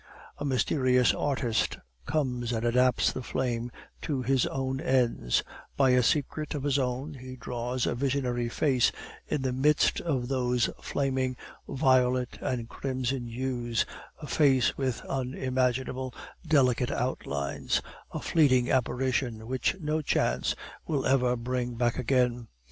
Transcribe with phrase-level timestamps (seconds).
[0.39, 3.69] A mysterious artist comes and adapts that flame
[4.01, 5.43] to his own ends;
[5.77, 8.91] by a secret of his own he draws a visionary face
[9.27, 11.37] in the midst of those flaming
[11.69, 13.85] violet and crimson hues,
[14.19, 16.15] a face with unimaginable
[16.47, 17.79] delicate outlines,
[18.11, 20.55] a fleeting apparition which no chance
[20.87, 22.47] will ever bring back again.